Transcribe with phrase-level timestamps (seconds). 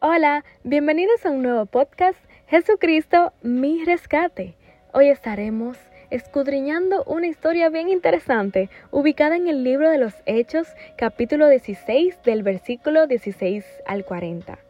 [0.00, 2.16] Hola, bienvenidos a un nuevo podcast,
[2.46, 4.54] Jesucristo, mi rescate.
[4.92, 5.76] Hoy estaremos
[6.10, 12.44] escudriñando una historia bien interesante ubicada en el libro de los Hechos, capítulo 16, del
[12.44, 14.60] versículo 16 al 40.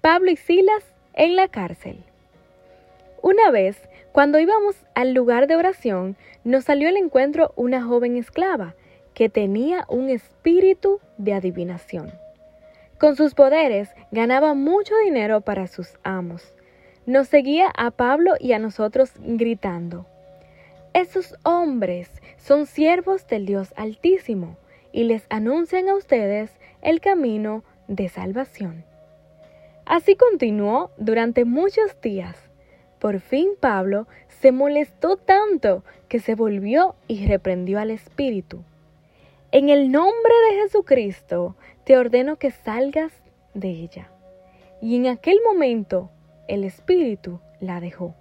[0.00, 2.02] Pablo y Silas en la cárcel.
[3.20, 3.76] Una vez,
[4.12, 8.74] cuando íbamos al lugar de oración, nos salió al encuentro una joven esclava
[9.12, 12.23] que tenía un espíritu de adivinación.
[13.04, 16.54] Con sus poderes ganaba mucho dinero para sus amos.
[17.04, 20.06] Nos seguía a Pablo y a nosotros gritando,
[20.94, 24.56] Esos hombres son siervos del Dios Altísimo
[24.90, 26.50] y les anuncian a ustedes
[26.80, 28.86] el camino de salvación.
[29.84, 32.38] Así continuó durante muchos días.
[33.00, 38.64] Por fin Pablo se molestó tanto que se volvió y reprendió al espíritu.
[39.54, 41.54] En el nombre de Jesucristo,
[41.84, 43.12] te ordeno que salgas
[43.54, 44.10] de ella.
[44.82, 46.10] Y en aquel momento
[46.48, 48.16] el espíritu la dejó.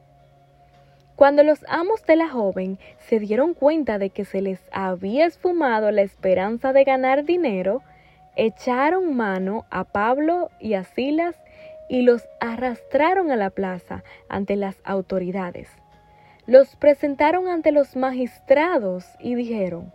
[1.16, 5.90] Cuando los amos de la joven se dieron cuenta de que se les había esfumado
[5.90, 7.82] la esperanza de ganar dinero,
[8.36, 11.36] echaron mano a Pablo y a Silas
[11.90, 15.68] y los arrastraron a la plaza ante las autoridades.
[16.46, 19.92] Los presentaron ante los magistrados y dijeron,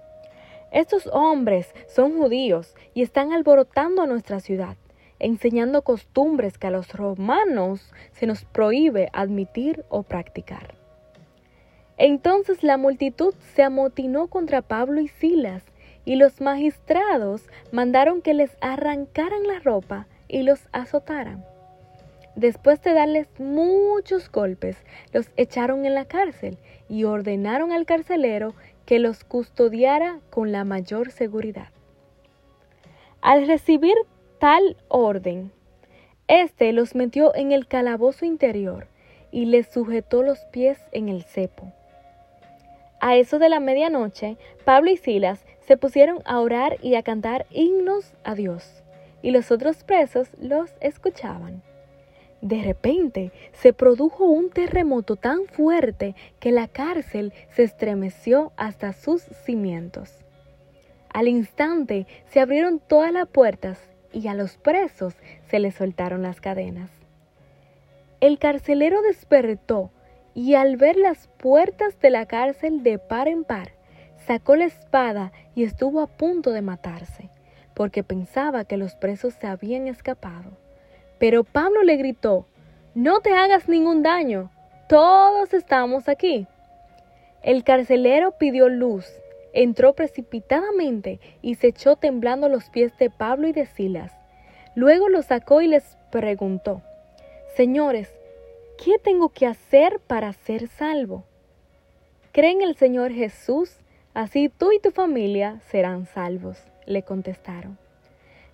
[0.70, 4.76] estos hombres son judíos y están alborotando a nuestra ciudad,
[5.18, 10.74] enseñando costumbres que a los romanos se nos prohíbe admitir o practicar.
[11.96, 15.64] Entonces la multitud se amotinó contra Pablo y Silas,
[16.04, 21.44] y los magistrados mandaron que les arrancaran la ropa y los azotaran.
[22.34, 24.76] Después de darles muchos golpes,
[25.12, 26.56] los echaron en la cárcel
[26.88, 28.54] y ordenaron al carcelero
[28.88, 31.68] que los custodiara con la mayor seguridad.
[33.20, 33.94] Al recibir
[34.38, 35.52] tal orden,
[36.26, 38.86] éste los metió en el calabozo interior
[39.30, 41.70] y les sujetó los pies en el cepo.
[42.98, 47.44] A eso de la medianoche, Pablo y Silas se pusieron a orar y a cantar
[47.50, 48.82] himnos a Dios,
[49.20, 51.62] y los otros presos los escuchaban.
[52.40, 59.22] De repente se produjo un terremoto tan fuerte que la cárcel se estremeció hasta sus
[59.44, 60.24] cimientos.
[61.12, 63.80] Al instante se abrieron todas las puertas
[64.12, 65.14] y a los presos
[65.48, 66.90] se les soltaron las cadenas.
[68.20, 69.90] El carcelero despertó
[70.34, 73.72] y al ver las puertas de la cárcel de par en par,
[74.26, 77.30] sacó la espada y estuvo a punto de matarse,
[77.74, 80.67] porque pensaba que los presos se habían escapado.
[81.18, 82.46] Pero Pablo le gritó,
[82.94, 84.50] no te hagas ningún daño,
[84.88, 86.46] todos estamos aquí.
[87.42, 89.06] El carcelero pidió luz,
[89.52, 94.12] entró precipitadamente y se echó temblando los pies de Pablo y de Silas.
[94.74, 96.82] Luego los sacó y les preguntó,
[97.56, 98.12] Señores,
[98.82, 101.24] ¿qué tengo que hacer para ser salvo?
[102.32, 103.78] Cree en el Señor Jesús,
[104.14, 107.78] así tú y tu familia serán salvos, le contestaron.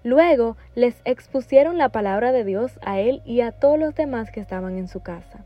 [0.04, 4.38] Luego les expusieron la palabra de Dios a él y a todos los demás que
[4.38, 5.44] estaban en su casa.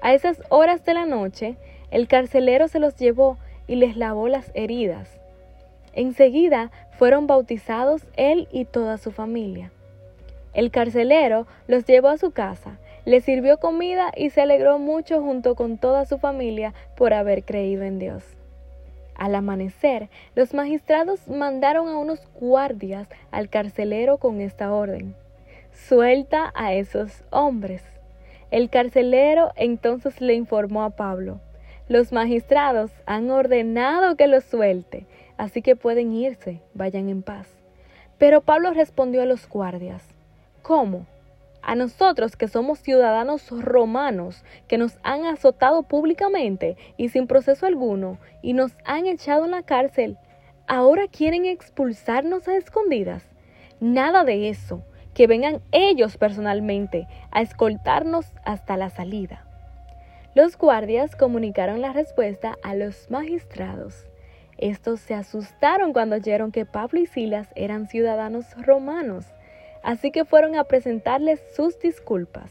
[0.00, 1.56] A esas horas de la noche,
[1.90, 3.36] el carcelero se los llevó
[3.66, 5.20] y les lavó las heridas.
[5.92, 9.70] Enseguida fueron bautizados él y toda su familia.
[10.54, 15.54] El carcelero los llevó a su casa, les sirvió comida y se alegró mucho junto
[15.54, 18.35] con toda su familia por haber creído en Dios.
[19.16, 25.14] Al amanecer, los magistrados mandaron a unos guardias al carcelero con esta orden.
[25.72, 27.82] Suelta a esos hombres.
[28.50, 31.40] El carcelero entonces le informó a Pablo.
[31.88, 35.06] Los magistrados han ordenado que los suelte,
[35.36, 37.48] así que pueden irse, vayan en paz.
[38.18, 40.02] Pero Pablo respondió a los guardias,
[40.62, 41.06] ¿Cómo?
[41.66, 48.18] A nosotros que somos ciudadanos romanos, que nos han azotado públicamente y sin proceso alguno,
[48.40, 50.16] y nos han echado en la cárcel,
[50.68, 53.24] ahora quieren expulsarnos a escondidas.
[53.80, 59.44] Nada de eso, que vengan ellos personalmente a escoltarnos hasta la salida.
[60.36, 64.06] Los guardias comunicaron la respuesta a los magistrados.
[64.56, 69.26] Estos se asustaron cuando oyeron que Pablo y Silas eran ciudadanos romanos
[69.86, 72.50] así que fueron a presentarles sus disculpas.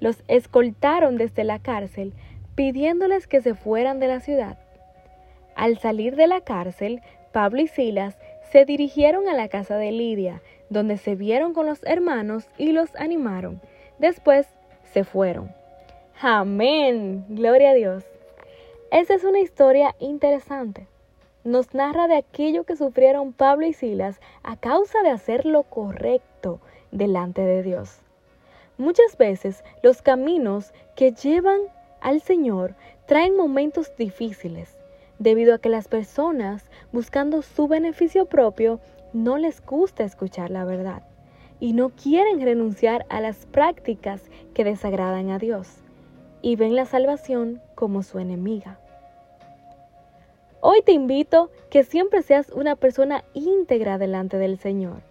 [0.00, 2.12] Los escoltaron desde la cárcel,
[2.56, 4.58] pidiéndoles que se fueran de la ciudad.
[5.54, 7.00] Al salir de la cárcel,
[7.32, 8.18] Pablo y Silas
[8.50, 12.94] se dirigieron a la casa de Lidia, donde se vieron con los hermanos y los
[12.96, 13.60] animaron.
[14.00, 14.48] Después
[14.92, 15.54] se fueron.
[16.20, 17.24] Amén.
[17.28, 18.04] Gloria a Dios.
[18.90, 20.88] Esa es una historia interesante
[21.44, 26.60] nos narra de aquello que sufrieron Pablo y Silas a causa de hacer lo correcto
[26.90, 27.98] delante de Dios.
[28.78, 31.60] Muchas veces los caminos que llevan
[32.00, 32.74] al Señor
[33.06, 34.76] traen momentos difíciles,
[35.18, 38.80] debido a que las personas, buscando su beneficio propio,
[39.12, 41.02] no les gusta escuchar la verdad
[41.60, 44.22] y no quieren renunciar a las prácticas
[44.54, 45.68] que desagradan a Dios
[46.42, 48.78] y ven la salvación como su enemiga.
[50.66, 55.02] Hoy te invito que siempre seas una persona íntegra delante del Señor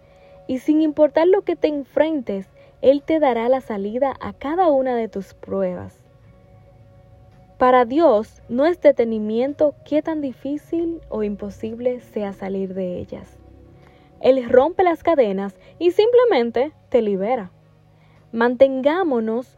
[0.48, 2.48] y sin importar lo que te enfrentes,
[2.82, 5.96] Él te dará la salida a cada una de tus pruebas.
[7.56, 13.38] Para Dios no es detenimiento qué tan difícil o imposible sea salir de ellas.
[14.20, 17.52] Él rompe las cadenas y simplemente te libera.
[18.32, 19.56] Mantengámonos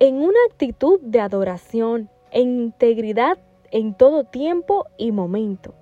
[0.00, 3.38] en una actitud de adoración e integridad
[3.70, 5.74] en todo tiempo y momento.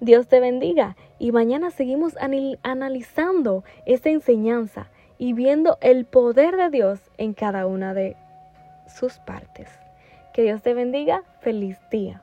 [0.00, 2.14] Dios te bendiga y mañana seguimos
[2.62, 8.16] analizando esta enseñanza y viendo el poder de Dios en cada una de
[8.86, 9.68] sus partes.
[10.32, 11.24] Que Dios te bendiga.
[11.40, 12.22] Feliz día.